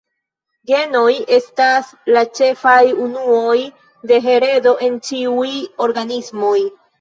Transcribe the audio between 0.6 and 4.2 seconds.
Genoj estas la ĉefaj unuoj de